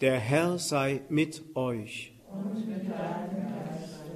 Der 0.00 0.20
Herr 0.20 0.60
sei 0.60 1.00
mit 1.08 1.42
euch. 1.56 2.12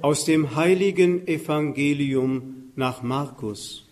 Aus 0.01 0.23
dem 0.23 0.55
heiligen 0.55 1.27
Evangelium 1.27 2.71
nach 2.77 3.01
Markus. 3.03 3.85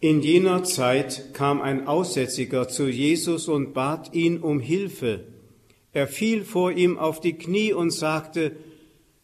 In 0.00 0.22
jener 0.22 0.62
Zeit 0.62 1.34
kam 1.34 1.60
ein 1.60 1.88
Aussätziger 1.88 2.68
zu 2.68 2.86
Jesus 2.86 3.48
und 3.48 3.74
bat 3.74 4.14
ihn 4.14 4.38
um 4.38 4.60
Hilfe. 4.60 5.24
Er 5.92 6.06
fiel 6.06 6.44
vor 6.44 6.70
ihm 6.70 6.96
auf 6.96 7.20
die 7.20 7.32
Knie 7.32 7.72
und 7.72 7.90
sagte, 7.90 8.54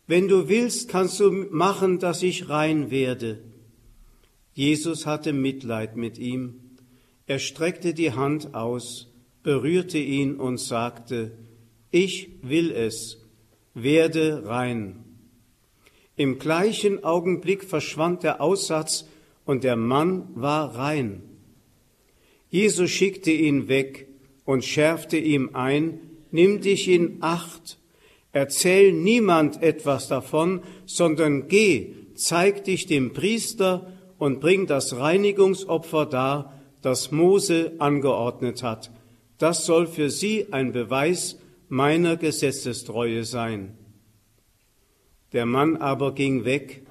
Wenn 0.09 0.27
du 0.27 0.49
willst, 0.49 0.89
kannst 0.89 1.21
du 1.21 1.31
machen, 1.31 2.01
dass 2.01 2.25
ich 2.25 2.49
rein 2.49 2.91
werde. 2.91 3.39
Jesus 4.55 5.05
hatte 5.05 5.33
Mitleid 5.33 5.97
mit 5.97 6.17
ihm. 6.19 6.61
Er 7.27 7.41
streckte 7.41 7.93
die 7.93 8.13
Hand 8.13 8.55
aus, 8.55 9.13
berührte 9.43 9.99
ihn 9.99 10.37
und 10.37 10.59
sagte, 10.59 11.33
ich 11.91 12.31
will 12.43 12.71
es, 12.71 13.19
werde 13.75 14.47
rein. 14.47 15.05
Im 16.17 16.39
gleichen 16.39 17.03
Augenblick 17.03 17.65
verschwand 17.65 18.23
der 18.23 18.41
Aussatz 18.41 19.09
und 19.45 19.65
der 19.65 19.77
Mann 19.77 20.29
war 20.35 20.77
rein. 20.77 21.23
Jesus 22.49 22.91
schickte 22.91 23.33
ihn 23.33 23.67
weg 23.67 24.07
und 24.45 24.65
schärfte 24.65 25.17
ihm 25.17 25.51
ein, 25.55 25.99
nimm 26.31 26.61
dich 26.61 26.89
in 26.89 27.17
Acht, 27.21 27.79
erzähl 28.33 28.93
niemand 28.93 29.61
etwas 29.63 30.07
davon, 30.07 30.63
sondern 30.87 31.49
geh, 31.49 31.95
zeig 32.15 32.63
dich 32.63 32.87
dem 32.87 33.13
Priester 33.13 33.93
und 34.25 34.41
bring 34.41 34.67
das 34.67 34.97
Reinigungsopfer 34.97 36.07
dar, 36.07 36.55
das 36.81 37.13
Mose 37.13 37.73
angeordnet 37.79 38.63
hat. 38.63 38.91
Das 39.37 39.67
soll 39.67 39.87
für 39.87 40.09
sie 40.09 40.47
ein 40.51 40.73
Beweis 40.73 41.39
meiner 41.69 42.17
Gesetzestreue 42.17 43.25
sein. 43.25 43.77
Der 45.35 45.45
Mann 45.45 45.77
aber 45.77 46.15
ging 46.15 46.47
weg 46.47 46.87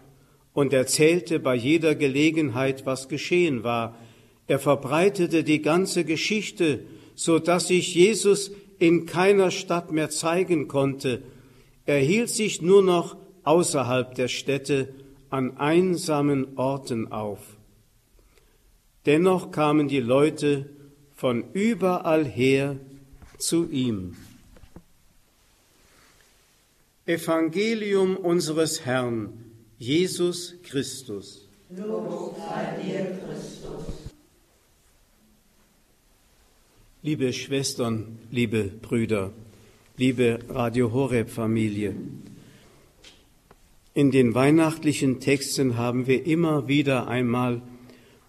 und 0.53 0.73
erzählte 0.73 1.39
bei 1.39 1.55
jeder 1.55 1.95
Gelegenheit, 1.95 2.85
was 2.85 3.09
geschehen 3.09 3.63
war. 3.63 3.97
Er 4.45 4.59
verbreitete 4.59 5.43
die 5.43 5.63
ganze 5.63 6.05
Geschichte, 6.05 6.81
so 7.15 7.39
dass 7.39 7.69
sich 7.69 7.95
Jesus 7.95 8.51
in 8.77 9.07
keiner 9.07 9.49
Stadt 9.49 9.91
mehr 9.91 10.11
zeigen 10.11 10.67
konnte. 10.67 11.23
Er 11.87 11.97
hielt 11.97 12.29
sich 12.29 12.61
nur 12.61 12.83
noch 12.83 13.17
außerhalb 13.43 14.13
der 14.13 14.27
Städte 14.27 14.93
an 15.33 15.57
einsamen 15.57 16.59
Orten 16.59 17.11
auf. 17.11 17.39
Dennoch 19.07 19.49
kamen 19.49 19.87
die 19.87 19.99
Leute 19.99 20.69
von 21.15 21.43
überall 21.53 22.23
her 22.23 22.77
zu 23.39 23.67
ihm. 23.67 24.15
Evangelium 27.07 28.15
unseres 28.15 28.85
Herrn, 28.85 29.33
Jesus 29.79 30.53
Christus. 30.61 31.47
Lob 31.71 32.37
sei 32.37 32.83
dir, 32.83 33.19
Christus. 33.25 33.85
Liebe 37.01 37.33
Schwestern, 37.33 38.19
liebe 38.29 38.65
Brüder, 38.65 39.31
liebe 39.97 40.37
Radio 40.47 40.91
Horeb 40.93 41.31
Familie, 41.31 41.95
in 43.93 44.09
den 44.09 44.33
weihnachtlichen 44.33 45.19
Texten 45.19 45.77
haben 45.77 46.07
wir 46.07 46.25
immer 46.25 46.67
wieder 46.67 47.07
einmal 47.07 47.61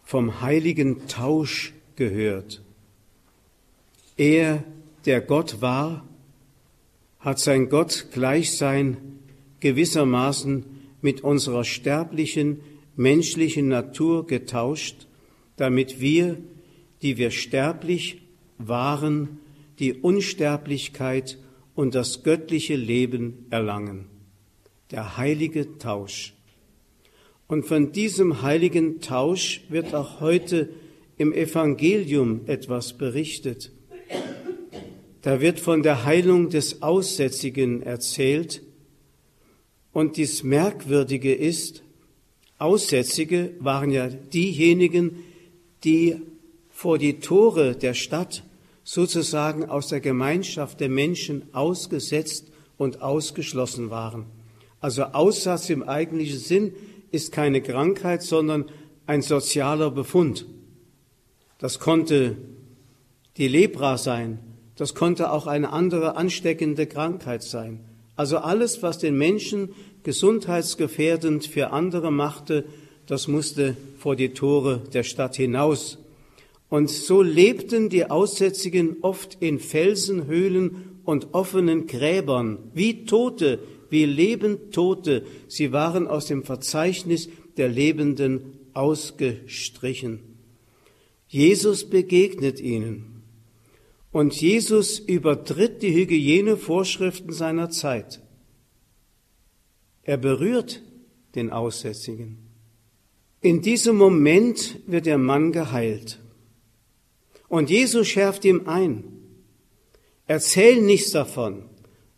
vom 0.02 0.42
heiligen 0.42 1.06
Tausch 1.08 1.72
gehört. 1.96 2.62
Er, 4.16 4.62
der 5.06 5.20
Gott 5.22 5.62
war, 5.62 6.06
hat 7.18 7.38
sein 7.38 7.70
Gott 7.70 8.08
Gleichsein 8.12 8.98
gewissermaßen 9.60 10.66
mit 11.00 11.22
unserer 11.22 11.64
sterblichen 11.64 12.60
menschlichen 12.96 13.68
Natur 13.68 14.26
getauscht, 14.26 15.06
damit 15.56 16.00
wir, 16.00 16.36
die 17.00 17.16
wir 17.16 17.30
sterblich 17.30 18.20
waren, 18.58 19.40
die 19.78 19.94
Unsterblichkeit 19.94 21.38
und 21.74 21.94
das 21.94 22.22
göttliche 22.22 22.76
Leben 22.76 23.46
erlangen 23.50 24.13
der 24.90 25.16
heilige 25.16 25.78
Tausch. 25.78 26.34
Und 27.46 27.66
von 27.66 27.92
diesem 27.92 28.42
heiligen 28.42 29.00
Tausch 29.00 29.62
wird 29.68 29.94
auch 29.94 30.20
heute 30.20 30.70
im 31.16 31.32
Evangelium 31.32 32.40
etwas 32.46 32.94
berichtet. 32.94 33.70
Da 35.22 35.40
wird 35.40 35.60
von 35.60 35.82
der 35.82 36.04
Heilung 36.04 36.50
des 36.50 36.82
Aussätzigen 36.82 37.82
erzählt. 37.82 38.62
Und 39.92 40.16
dies 40.16 40.42
Merkwürdige 40.42 41.34
ist, 41.34 41.82
Aussätzige 42.58 43.54
waren 43.58 43.90
ja 43.90 44.08
diejenigen, 44.08 45.24
die 45.82 46.16
vor 46.70 46.98
die 46.98 47.20
Tore 47.20 47.76
der 47.76 47.94
Stadt 47.94 48.42
sozusagen 48.84 49.64
aus 49.64 49.88
der 49.88 50.00
Gemeinschaft 50.00 50.80
der 50.80 50.88
Menschen 50.88 51.42
ausgesetzt 51.54 52.50
und 52.76 53.02
ausgeschlossen 53.02 53.90
waren. 53.90 54.26
Also 54.84 55.04
Aussatz 55.04 55.70
im 55.70 55.82
eigentlichen 55.82 56.38
Sinn 56.38 56.74
ist 57.10 57.32
keine 57.32 57.62
Krankheit, 57.62 58.22
sondern 58.22 58.66
ein 59.06 59.22
sozialer 59.22 59.90
Befund. 59.90 60.44
Das 61.56 61.78
konnte 61.78 62.36
die 63.38 63.48
Lepra 63.48 63.96
sein, 63.96 64.40
das 64.76 64.94
konnte 64.94 65.32
auch 65.32 65.46
eine 65.46 65.72
andere 65.72 66.16
ansteckende 66.16 66.86
Krankheit 66.86 67.42
sein. 67.42 67.80
Also 68.14 68.36
alles, 68.36 68.82
was 68.82 68.98
den 68.98 69.16
Menschen 69.16 69.70
gesundheitsgefährdend 70.02 71.46
für 71.46 71.70
andere 71.70 72.12
machte, 72.12 72.66
das 73.06 73.26
musste 73.26 73.78
vor 73.96 74.16
die 74.16 74.34
Tore 74.34 74.82
der 74.92 75.02
Stadt 75.02 75.34
hinaus. 75.36 75.96
Und 76.68 76.90
so 76.90 77.22
lebten 77.22 77.88
die 77.88 78.10
Aussätzigen 78.10 78.98
oft 79.00 79.38
in 79.40 79.60
Felsenhöhlen 79.60 81.00
und 81.06 81.32
offenen 81.32 81.86
Gräbern, 81.86 82.58
wie 82.74 83.06
Tote, 83.06 83.60
wie 83.90 84.04
Lebendtote. 84.04 85.24
Sie 85.48 85.72
waren 85.72 86.06
aus 86.06 86.26
dem 86.26 86.44
Verzeichnis 86.44 87.28
der 87.56 87.68
Lebenden 87.68 88.58
ausgestrichen. 88.72 90.20
Jesus 91.28 91.88
begegnet 91.88 92.60
ihnen. 92.60 93.22
Und 94.12 94.40
Jesus 94.40 95.00
übertritt 95.00 95.82
die 95.82 95.92
Hygienevorschriften 95.92 97.32
seiner 97.32 97.70
Zeit. 97.70 98.20
Er 100.04 100.18
berührt 100.18 100.82
den 101.34 101.50
Aussätzigen. 101.50 102.38
In 103.40 103.60
diesem 103.60 103.96
Moment 103.96 104.80
wird 104.86 105.06
der 105.06 105.18
Mann 105.18 105.50
geheilt. 105.50 106.20
Und 107.48 107.70
Jesus 107.70 108.06
schärft 108.06 108.44
ihm 108.44 108.68
ein. 108.68 109.04
Erzähl 110.26 110.80
nichts 110.80 111.10
davon 111.10 111.68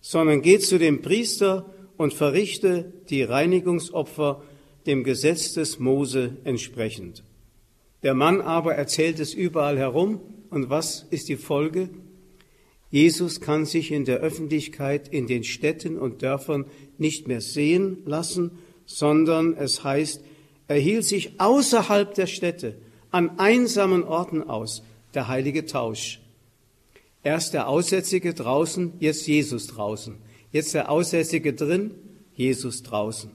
sondern 0.08 0.40
geh 0.40 0.60
zu 0.60 0.78
dem 0.78 1.02
Priester 1.02 1.74
und 1.96 2.14
verrichte 2.14 2.92
die 3.10 3.24
Reinigungsopfer 3.24 4.40
dem 4.86 5.02
Gesetz 5.02 5.52
des 5.54 5.80
Mose 5.80 6.36
entsprechend. 6.44 7.24
Der 8.04 8.14
Mann 8.14 8.40
aber 8.40 8.76
erzählt 8.76 9.18
es 9.18 9.34
überall 9.34 9.76
herum 9.76 10.20
und 10.48 10.70
was 10.70 11.04
ist 11.10 11.28
die 11.28 11.34
Folge? 11.34 11.88
Jesus 12.88 13.40
kann 13.40 13.64
sich 13.64 13.90
in 13.90 14.04
der 14.04 14.18
Öffentlichkeit 14.18 15.08
in 15.08 15.26
den 15.26 15.42
Städten 15.42 15.98
und 15.98 16.22
Dörfern 16.22 16.66
nicht 16.98 17.26
mehr 17.26 17.40
sehen 17.40 17.98
lassen, 18.04 18.52
sondern 18.84 19.54
es 19.54 19.82
heißt, 19.82 20.22
er 20.68 20.78
hielt 20.78 21.04
sich 21.04 21.40
außerhalb 21.40 22.14
der 22.14 22.28
Städte 22.28 22.76
an 23.10 23.40
einsamen 23.40 24.04
Orten 24.04 24.44
aus, 24.44 24.84
der 25.14 25.26
heilige 25.26 25.66
Tausch. 25.66 26.20
Erst 27.26 27.54
der 27.54 27.66
Aussätzige 27.66 28.34
draußen, 28.34 28.92
jetzt 29.00 29.26
Jesus 29.26 29.66
draußen. 29.66 30.16
Jetzt 30.52 30.74
der 30.74 30.88
Aussätzige 30.88 31.54
drin, 31.54 31.90
Jesus 32.34 32.84
draußen. 32.84 33.32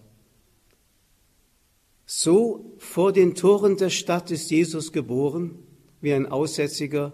So 2.05 2.73
vor 2.77 3.11
den 3.11 3.35
Toren 3.35 3.75
der 3.75 3.89
Stadt 3.89 4.31
ist 4.31 4.49
Jesus 4.49 4.93
geboren, 4.93 5.59
wie 5.99 6.13
ein 6.13 6.25
Aussätziger. 6.25 7.11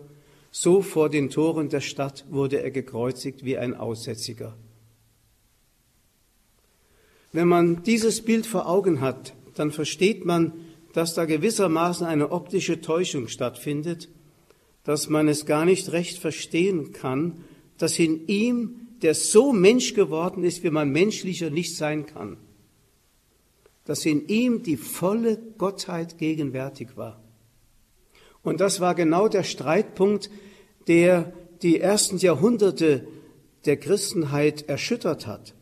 So 0.51 0.83
vor 0.83 1.09
den 1.09 1.31
Toren 1.31 1.69
der 1.69 1.81
Stadt 1.81 2.25
wurde 2.29 2.61
er 2.61 2.69
gekreuzigt, 2.69 3.43
wie 3.43 3.57
ein 3.57 3.73
Aussätziger. 3.73 4.55
Wenn 7.31 7.47
man 7.47 7.81
dieses 7.81 8.21
Bild 8.21 8.45
vor 8.45 8.69
Augen 8.69 9.01
hat, 9.01 9.33
dann 9.55 9.71
versteht 9.71 10.25
man, 10.25 10.53
dass 10.93 11.15
da 11.15 11.25
gewissermaßen 11.25 12.05
eine 12.05 12.31
optische 12.31 12.81
Täuschung 12.81 13.29
stattfindet 13.29 14.09
dass 14.87 15.09
man 15.09 15.27
es 15.27 15.45
gar 15.45 15.65
nicht 15.65 15.91
recht 15.91 16.17
verstehen 16.17 16.93
kann, 16.93 17.43
dass 17.77 17.99
in 17.99 18.25
ihm, 18.27 18.87
der 19.01 19.15
so 19.15 19.51
Mensch 19.51 19.93
geworden 19.93 20.45
ist, 20.45 20.63
wie 20.63 20.69
man 20.69 20.91
menschlicher 20.91 21.49
nicht 21.49 21.75
sein 21.75 22.05
kann, 22.05 22.37
dass 23.83 24.05
in 24.05 24.29
ihm 24.29 24.63
die 24.63 24.77
volle 24.77 25.39
Gottheit 25.57 26.17
gegenwärtig 26.17 26.95
war. 26.95 27.21
Und 28.43 28.61
das 28.61 28.79
war 28.79 28.95
genau 28.95 29.27
der 29.27 29.43
Streitpunkt, 29.43 30.29
der 30.87 31.33
die 31.61 31.81
ersten 31.81 32.17
Jahrhunderte 32.17 33.09
der 33.65 33.75
Christenheit 33.75 34.69
erschüttert 34.69 35.27
hat. 35.27 35.53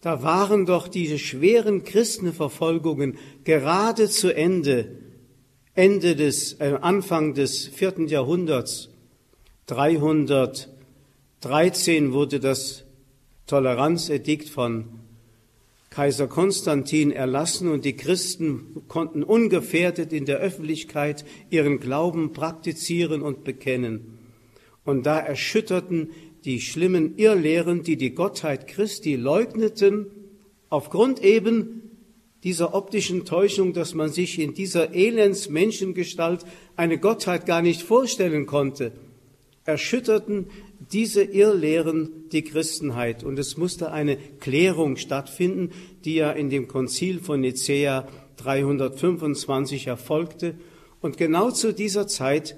Da 0.00 0.22
waren 0.22 0.64
doch 0.64 0.86
diese 0.86 1.18
schweren 1.18 1.82
Christenverfolgungen 1.82 3.18
gerade 3.42 4.08
zu 4.08 4.32
Ende, 4.32 5.09
Ende 5.74 6.16
des, 6.16 6.54
äh, 6.54 6.78
Anfang 6.80 7.34
des 7.34 7.68
vierten 7.68 8.08
Jahrhunderts. 8.08 8.88
313 9.66 12.12
wurde 12.12 12.40
das 12.40 12.84
Toleranzedikt 13.46 14.48
von 14.48 14.86
Kaiser 15.90 16.26
Konstantin 16.26 17.12
erlassen 17.12 17.68
und 17.68 17.84
die 17.84 17.96
Christen 17.96 18.82
konnten 18.88 19.22
ungefährdet 19.22 20.12
in 20.12 20.24
der 20.24 20.38
Öffentlichkeit 20.38 21.24
ihren 21.50 21.78
Glauben 21.78 22.32
praktizieren 22.32 23.22
und 23.22 23.44
bekennen. 23.44 24.18
Und 24.84 25.06
da 25.06 25.18
erschütterten 25.18 26.10
die 26.44 26.60
schlimmen 26.60 27.16
Irrlehren, 27.16 27.84
die 27.84 27.96
die 27.96 28.14
Gottheit 28.14 28.66
Christi 28.66 29.14
leugneten, 29.14 30.06
aufgrund 30.68 31.22
eben 31.22 31.79
dieser 32.42 32.74
optischen 32.74 33.24
Täuschung, 33.24 33.72
dass 33.72 33.94
man 33.94 34.10
sich 34.10 34.38
in 34.38 34.54
dieser 34.54 34.94
Elendsmenschengestalt 34.94 36.44
eine 36.76 36.98
Gottheit 36.98 37.46
gar 37.46 37.62
nicht 37.62 37.82
vorstellen 37.82 38.46
konnte, 38.46 38.92
erschütterten 39.64 40.46
diese 40.92 41.22
Irrlehren 41.22 42.28
die 42.32 42.42
Christenheit. 42.42 43.22
Und 43.22 43.38
es 43.38 43.56
musste 43.56 43.92
eine 43.92 44.16
Klärung 44.16 44.96
stattfinden, 44.96 45.70
die 46.04 46.14
ja 46.14 46.30
in 46.32 46.48
dem 46.48 46.66
Konzil 46.66 47.20
von 47.20 47.40
Nicäa 47.40 48.08
325 48.38 49.86
erfolgte. 49.86 50.54
Und 51.00 51.18
genau 51.18 51.50
zu 51.50 51.74
dieser 51.74 52.06
Zeit 52.06 52.56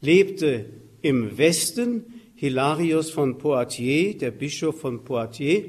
lebte 0.00 0.66
im 1.00 1.38
Westen 1.38 2.04
Hilarius 2.34 3.10
von 3.10 3.38
Poitiers, 3.38 4.18
der 4.18 4.30
Bischof 4.30 4.80
von 4.80 5.04
Poitiers, 5.04 5.64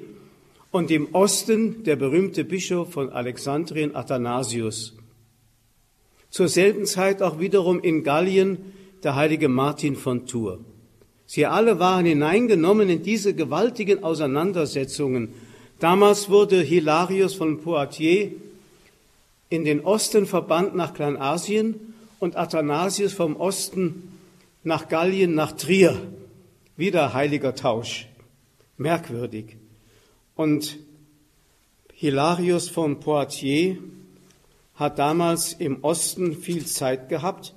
und 0.74 0.90
im 0.90 1.14
Osten 1.14 1.84
der 1.84 1.96
berühmte 1.96 2.44
Bischof 2.44 2.92
von 2.92 3.12
Alexandrien 3.12 3.96
Athanasius. 3.96 4.98
Zur 6.31 6.48
selben 6.48 6.88
Zeit 6.88 7.22
auch 7.22 7.40
wiederum 7.40 7.80
in 7.80 8.04
Gallien 8.04 8.58
der 9.04 9.16
heilige 9.16 9.50
Martin 9.50 9.96
von 9.96 10.25
Tours. 10.25 10.60
Sie 11.28 11.46
alle 11.46 11.80
waren 11.80 12.08
hineingenommen 12.08 12.90
in 12.90 13.04
diese 13.04 13.36
gewaltigen 13.36 14.04
Auseinandersetzungen. 14.04 15.36
Damals 15.78 16.31
wurde 16.31 16.60
Hilarius 16.60 17.36
von 17.36 17.62
Poitiers 17.62 18.31
in 19.50 19.66
den 19.66 19.81
Osten 19.81 20.25
verbannt 20.25 20.75
nach 20.75 20.96
Kleinasien 20.96 21.94
und 22.18 22.36
Athanasius 22.36 23.14
vom 23.14 23.36
Osten 23.36 24.12
nach 24.64 24.88
Gallien, 24.88 25.36
nach 25.36 25.52
Trier. 25.52 26.02
Wieder 26.78 27.14
heiliger 27.14 27.54
Tausch. 27.54 28.08
Merkwürdig. 28.78 29.58
Und 30.35 30.77
Hilarius 31.94 32.69
von 32.69 33.00
Poitiers 33.00 33.77
hat 34.75 34.97
damals 34.97 35.53
im 35.53 35.83
Osten 35.83 36.35
viel 36.35 36.65
Zeit 36.65 37.07
gehabt 37.09 37.53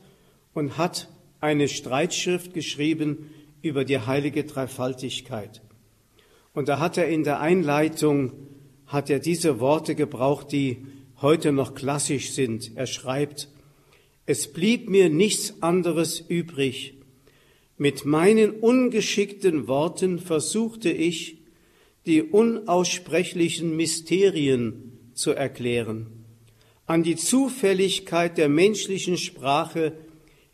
und 0.52 0.76
hat 0.76 1.08
eine 1.40 1.68
Streitschrift 1.68 2.52
geschrieben 2.52 3.30
über 3.62 3.84
die 3.84 3.98
heilige 3.98 4.44
Dreifaltigkeit. 4.44 5.62
Und 6.52 6.68
da 6.68 6.78
hat 6.78 6.96
er 6.96 7.08
in 7.08 7.24
der 7.24 7.40
Einleitung, 7.40 8.32
hat 8.86 9.10
er 9.10 9.18
diese 9.18 9.60
Worte 9.60 9.94
gebraucht, 9.94 10.52
die 10.52 10.86
heute 11.20 11.52
noch 11.52 11.74
klassisch 11.74 12.32
sind. 12.32 12.76
Er 12.76 12.86
schreibt, 12.86 13.48
es 14.26 14.52
blieb 14.52 14.88
mir 14.88 15.08
nichts 15.08 15.62
anderes 15.62 16.20
übrig, 16.20 16.94
mit 17.78 18.04
meinen 18.04 18.52
ungeschickten 18.52 19.68
Worten 19.68 20.18
versuchte 20.18 20.90
ich, 20.90 21.38
die 22.06 22.22
unaussprechlichen 22.22 23.76
Mysterien 23.76 24.92
zu 25.14 25.32
erklären. 25.32 26.06
An 26.86 27.02
die 27.02 27.16
Zufälligkeit 27.16 28.38
der 28.38 28.48
menschlichen 28.48 29.16
Sprache 29.16 29.92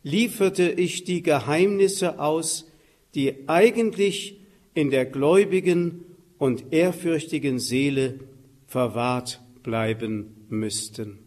lieferte 0.02 0.70
ich 0.70 1.04
die 1.04 1.22
Geheimnisse 1.22 2.18
aus, 2.18 2.70
die 3.14 3.48
eigentlich 3.48 4.40
in 4.74 4.90
der 4.90 5.04
gläubigen 5.04 6.04
und 6.38 6.72
ehrfürchtigen 6.72 7.58
Seele 7.58 8.20
verwahrt 8.66 9.42
bleiben 9.62 10.46
müssten. 10.48 11.18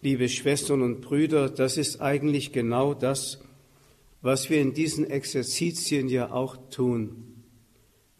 Liebe 0.00 0.28
Schwestern 0.28 0.82
und 0.82 1.00
Brüder, 1.00 1.48
das 1.48 1.76
ist 1.76 2.00
eigentlich 2.00 2.52
genau 2.52 2.94
das, 2.94 3.40
was 4.22 4.50
wir 4.50 4.60
in 4.60 4.72
diesen 4.72 5.08
Exerzitien 5.08 6.08
ja 6.08 6.32
auch 6.32 6.56
tun. 6.70 7.31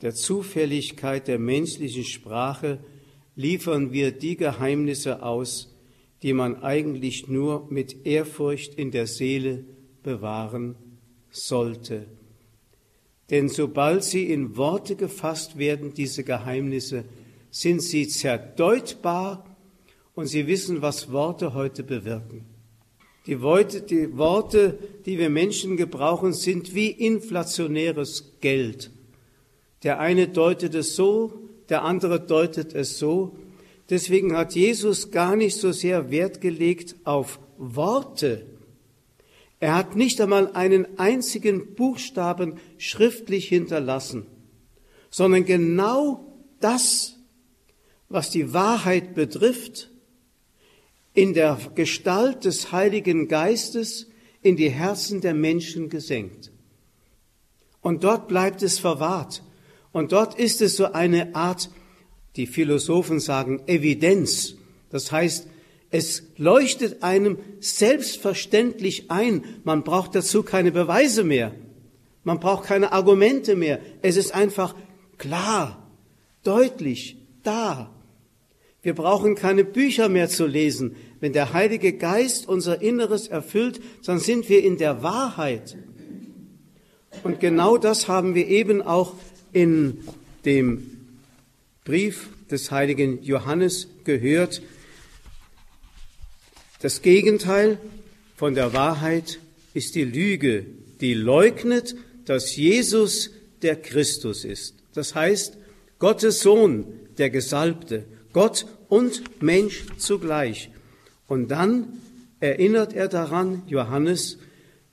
Der 0.02 0.14
Zufälligkeit 0.14 1.28
der 1.28 1.38
menschlichen 1.38 2.04
Sprache 2.04 2.80
liefern 3.36 3.92
wir 3.92 4.10
die 4.10 4.36
Geheimnisse 4.36 5.22
aus, 5.22 5.76
die 6.22 6.32
man 6.32 6.62
eigentlich 6.62 7.28
nur 7.28 7.68
mit 7.70 8.04
Ehrfurcht 8.04 8.74
in 8.74 8.90
der 8.90 9.06
Seele 9.06 9.64
bewahren 10.02 10.74
sollte. 11.30 12.06
Denn 13.30 13.48
sobald 13.48 14.02
sie 14.02 14.24
in 14.30 14.56
Worte 14.56 14.96
gefasst 14.96 15.56
werden, 15.56 15.94
diese 15.94 16.24
Geheimnisse, 16.24 17.04
sind 17.50 17.80
sie 17.80 18.08
zerdeutbar 18.08 19.56
und 20.14 20.26
sie 20.26 20.48
wissen, 20.48 20.82
was 20.82 21.12
Worte 21.12 21.54
heute 21.54 21.84
bewirken. 21.84 22.44
Die 23.26 23.40
Worte, 23.40 23.82
die 23.82 24.16
Worte, 24.16 24.78
die 25.06 25.16
wir 25.16 25.30
Menschen 25.30 25.76
gebrauchen, 25.76 26.32
sind 26.32 26.74
wie 26.74 26.90
inflationäres 26.90 28.34
Geld. 28.40 28.90
Der 29.82 29.98
eine 29.98 30.28
deutet 30.28 30.74
es 30.74 30.94
so, 30.94 31.32
der 31.68 31.82
andere 31.82 32.20
deutet 32.20 32.74
es 32.74 32.98
so. 32.98 33.36
Deswegen 33.90 34.36
hat 34.36 34.54
Jesus 34.54 35.10
gar 35.10 35.36
nicht 35.36 35.56
so 35.56 35.72
sehr 35.72 36.10
Wert 36.10 36.40
gelegt 36.40 36.96
auf 37.04 37.40
Worte. 37.58 38.46
Er 39.58 39.74
hat 39.74 39.96
nicht 39.96 40.20
einmal 40.20 40.52
einen 40.52 40.98
einzigen 40.98 41.74
Buchstaben 41.74 42.58
schriftlich 42.78 43.48
hinterlassen, 43.48 44.26
sondern 45.10 45.44
genau 45.44 46.26
das, 46.60 47.16
was 48.08 48.30
die 48.30 48.52
Wahrheit 48.52 49.14
betrifft, 49.14 49.90
in 51.14 51.34
der 51.34 51.58
Gestalt 51.74 52.44
des 52.44 52.72
Heiligen 52.72 53.28
Geistes 53.28 54.08
in 54.40 54.56
die 54.56 54.70
Herzen 54.70 55.20
der 55.20 55.34
Menschen 55.34 55.88
gesenkt. 55.88 56.50
Und 57.80 58.04
dort 58.04 58.28
bleibt 58.28 58.62
es 58.62 58.78
verwahrt. 58.78 59.42
Und 59.92 60.12
dort 60.12 60.38
ist 60.38 60.62
es 60.62 60.76
so 60.76 60.92
eine 60.92 61.34
Art, 61.34 61.70
die 62.36 62.46
Philosophen 62.46 63.20
sagen, 63.20 63.62
Evidenz. 63.66 64.54
Das 64.90 65.12
heißt, 65.12 65.46
es 65.90 66.22
leuchtet 66.38 67.02
einem 67.02 67.38
selbstverständlich 67.60 69.10
ein. 69.10 69.44
Man 69.64 69.84
braucht 69.84 70.14
dazu 70.14 70.42
keine 70.42 70.72
Beweise 70.72 71.22
mehr. 71.22 71.54
Man 72.24 72.40
braucht 72.40 72.64
keine 72.64 72.92
Argumente 72.92 73.56
mehr. 73.56 73.80
Es 74.00 74.16
ist 74.16 74.34
einfach 74.34 74.74
klar, 75.18 75.90
deutlich, 76.42 77.18
da. 77.42 77.90
Wir 78.80 78.94
brauchen 78.94 79.34
keine 79.34 79.64
Bücher 79.64 80.08
mehr 80.08 80.28
zu 80.28 80.46
lesen. 80.46 80.96
Wenn 81.20 81.32
der 81.32 81.52
Heilige 81.52 81.92
Geist 81.92 82.48
unser 82.48 82.80
Inneres 82.80 83.28
erfüllt, 83.28 83.80
dann 84.04 84.18
sind 84.18 84.48
wir 84.48 84.64
in 84.64 84.78
der 84.78 85.02
Wahrheit. 85.02 85.76
Und 87.22 87.38
genau 87.38 87.76
das 87.76 88.08
haben 88.08 88.34
wir 88.34 88.48
eben 88.48 88.82
auch 88.82 89.14
in 89.52 89.98
dem 90.44 90.98
Brief 91.84 92.28
des 92.50 92.70
heiligen 92.70 93.22
Johannes 93.22 93.88
gehört. 94.04 94.62
Das 96.80 97.02
Gegenteil 97.02 97.78
von 98.36 98.54
der 98.54 98.72
Wahrheit 98.72 99.38
ist 99.74 99.94
die 99.94 100.04
Lüge, 100.04 100.66
die 101.00 101.14
leugnet, 101.14 101.94
dass 102.24 102.56
Jesus 102.56 103.30
der 103.62 103.76
Christus 103.76 104.44
ist. 104.44 104.74
Das 104.94 105.14
heißt, 105.14 105.56
Gottes 105.98 106.40
Sohn, 106.40 106.84
der 107.18 107.30
Gesalbte, 107.30 108.04
Gott 108.32 108.66
und 108.88 109.42
Mensch 109.42 109.84
zugleich. 109.98 110.70
Und 111.26 111.48
dann 111.48 112.00
erinnert 112.40 112.92
er 112.92 113.08
daran, 113.08 113.62
Johannes, 113.66 114.38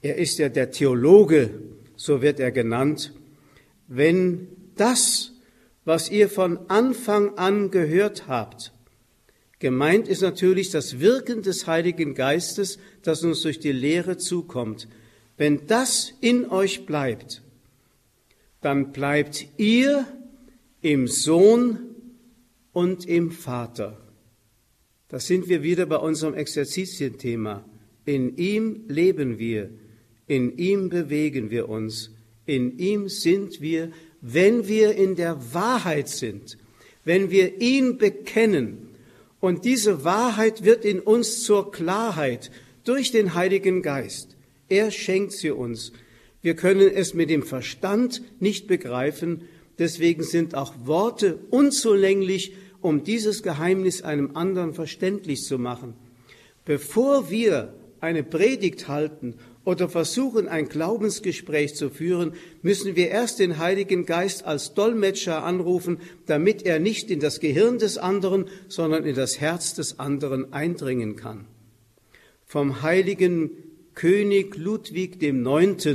er 0.02 0.16
ist 0.16 0.38
ja 0.38 0.50
der 0.50 0.72
Theologe, 0.72 1.50
so 1.96 2.22
wird 2.22 2.40
er 2.40 2.52
genannt, 2.52 3.12
wenn 3.90 4.48
das, 4.76 5.34
was 5.84 6.10
ihr 6.10 6.30
von 6.30 6.70
Anfang 6.70 7.38
an 7.38 7.72
gehört 7.72 8.28
habt, 8.28 8.72
gemeint 9.58 10.08
ist 10.08 10.22
natürlich 10.22 10.70
das 10.70 11.00
Wirken 11.00 11.42
des 11.42 11.68
Heiligen 11.68 12.14
Geistes, 12.14 12.78
das 13.02 13.24
uns 13.24 13.42
durch 13.42 13.60
die 13.60 13.72
Lehre 13.72 14.18
zukommt, 14.18 14.88
wenn 15.38 15.68
das 15.68 16.14
in 16.22 16.46
euch 16.50 16.86
bleibt, 16.86 17.42
dann 18.62 18.92
bleibt 18.92 19.48
ihr 19.58 20.06
im 20.82 21.08
Sohn 21.08 21.80
und 22.72 23.06
im 23.08 23.32
Vater. 23.32 23.98
Da 25.08 25.20
sind 25.20 25.50
wir 25.50 25.64
wieder 25.64 25.88
bei 25.88 25.96
unserem 25.98 26.36
Exerzitienthema. 26.36 27.66
In 28.06 28.38
ihm 28.38 28.84
leben 28.88 29.40
wir, 29.40 29.72
in 30.28 30.58
ihm 30.58 30.90
bewegen 30.90 31.50
wir 31.50 31.68
uns, 31.68 32.12
in 32.50 32.78
ihm 32.80 33.08
sind 33.08 33.62
wir, 33.62 33.92
wenn 34.22 34.68
wir 34.68 34.96
in 34.96 35.16
der 35.16 35.54
Wahrheit 35.54 36.10
sind, 36.10 36.58
wenn 37.06 37.30
wir 37.30 37.62
ihn 37.62 37.98
bekennen. 37.98 38.90
Und 39.40 39.64
diese 39.64 40.04
Wahrheit 40.04 40.66
wird 40.66 40.84
in 40.84 41.00
uns 41.00 41.44
zur 41.44 41.72
Klarheit 41.72 42.52
durch 42.84 43.12
den 43.12 43.36
Heiligen 43.36 43.82
Geist. 43.82 44.36
Er 44.68 44.92
schenkt 44.92 45.34
sie 45.34 45.52
uns. 45.52 45.94
Wir 46.42 46.56
können 46.56 46.90
es 46.94 47.14
mit 47.14 47.30
dem 47.30 47.44
Verstand 47.44 48.22
nicht 48.40 48.68
begreifen, 48.68 49.44
deswegen 49.78 50.24
sind 50.24 50.56
auch 50.56 50.74
Worte 50.86 51.40
unzulänglich, 51.50 52.54
um 52.82 53.04
dieses 53.04 53.44
Geheimnis 53.44 54.02
einem 54.02 54.36
anderen 54.36 54.74
verständlich 54.74 55.44
zu 55.44 55.58
machen. 55.60 55.94
Bevor 56.66 57.30
wir 57.30 57.74
eine 58.00 58.24
Predigt 58.24 58.88
halten 58.88 59.36
oder 59.66 59.90
versuchen, 59.90 60.48
ein 60.48 60.70
Glaubensgespräch 60.70 61.76
zu 61.76 61.90
führen, 61.90 62.34
müssen 62.62 62.96
wir 62.96 63.10
erst 63.10 63.40
den 63.40 63.58
Heiligen 63.58 64.06
Geist 64.06 64.46
als 64.46 64.74
Dolmetscher 64.74 65.44
anrufen, 65.44 66.00
damit 66.26 66.66
er 66.66 66.80
nicht 66.80 67.12
in 67.12 67.20
das 67.20 67.40
Gehirn 67.40 67.78
des 67.78 67.98
anderen, 67.98 68.46
sondern 68.68 69.06
in 69.06 69.16
das 69.16 69.40
Herz 69.40 69.74
des 69.74 70.00
anderen 70.00 70.54
eindringen 70.54 71.16
kann. 71.16 71.46
Vom 72.46 72.82
heiligen 72.82 73.52
König 73.94 74.56
Ludwig 74.56 75.22
IX., 75.22 75.88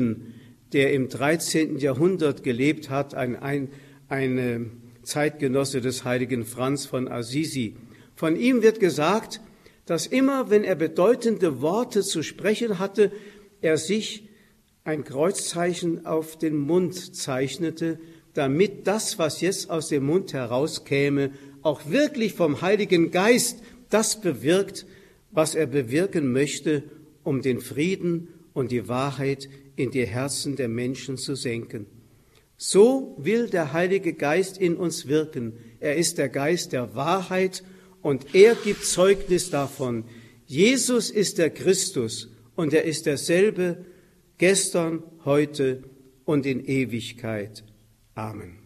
der 0.73 0.92
im 0.92 1.09
13. 1.09 1.78
Jahrhundert 1.78 2.42
gelebt 2.42 2.90
hat, 2.90 3.14
ein, 3.14 3.37
ein, 3.37 3.71
eine 4.09 4.71
Zeitgenosse 5.02 5.80
des 5.80 6.04
heiligen 6.04 6.44
Franz 6.44 6.87
von 6.87 7.09
Assisi. 7.09 7.76
Von 8.14 8.37
ihm 8.37 8.62
wird 8.62 8.80
gesagt, 8.80 9.40
dass 9.87 10.06
immer, 10.06 10.50
wenn 10.50 10.64
er 10.64 10.76
bedeutende 10.76 11.61
Worte 11.61 12.02
zu 12.02 12.23
sprechen 12.23 12.78
hatte, 12.78 13.12
er 13.64 13.78
sich 13.78 14.28
ein 14.85 15.04
Kreuzzeichen 15.04 16.04
auf 16.04 16.38
den 16.38 16.59
Mund 16.59 17.16
zeichnete, 17.16 17.99
damit 18.35 18.87
das, 18.87 19.18
was 19.18 19.40
jetzt 19.40 19.71
aus 19.71 19.88
dem 19.88 20.04
Mund 20.04 20.35
herauskäme, 20.35 21.30
auch 21.62 21.88
wirklich 21.88 22.35
vom 22.35 22.61
Heiligen 22.61 23.11
Geist 23.11 23.62
das 23.88 24.21
bewirkt, 24.21 24.87
was 25.30 25.54
er 25.54 25.66
bewirken 25.66 26.30
möchte, 26.30 26.83
um 27.23 27.40
den 27.40 27.61
Frieden 27.61 28.28
und 28.52 28.71
die 28.71 28.87
Wahrheit 28.87 29.49
in 29.76 29.90
die 29.90 30.06
Herzen 30.06 30.56
der 30.56 30.68
Menschen 30.68 31.16
zu 31.16 31.35
senken. 31.35 31.87
So 32.59 33.16
will 33.18 33.49
der 33.49 33.73
Heilige 33.73 34.12
Geist 34.12 34.59
in 34.59 34.76
uns 34.76 35.09
wirken. 35.09 35.54
Er 35.80 35.97
ist 35.97 36.18
der 36.18 36.28
Geist 36.28 36.73
der 36.73 36.94
Wahrheit 36.94 37.64
und 38.02 38.35
er 38.35 38.56
gibt 38.56 38.85
Zeugnis 38.85 39.49
davon. 39.49 40.04
Jesus 40.47 41.11
ist 41.11 41.38
der 41.38 41.49
Christus 41.49 42.28
und 42.56 42.73
er 42.73 42.84
ist 42.84 43.06
derselbe 43.06 43.84
gestern, 44.38 45.02
heute 45.25 45.84
und 46.25 46.46
in 46.46 46.64
Ewigkeit. 46.64 47.64
Amen. 48.14 48.63